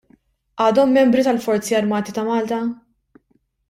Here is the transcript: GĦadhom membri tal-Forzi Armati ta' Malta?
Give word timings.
GĦadhom 0.61 0.95
membri 0.99 1.27
tal-Forzi 1.29 1.79
Armati 1.83 2.19
ta' 2.19 2.27
Malta? 2.33 2.63